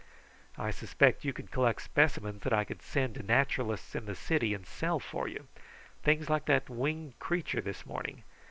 [0.57, 4.51] I suspect you could collect specimens that I could send to naturalists in the city
[4.55, 5.47] and sell for you;
[6.01, 8.23] things like that winged creature, this morning.